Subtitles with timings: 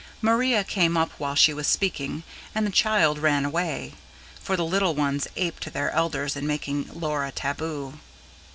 [0.19, 2.23] Maria came up while she was speaking,
[2.55, 3.93] and the child ran away;
[4.41, 7.99] for the little ones aped their elders in making Laura taboo.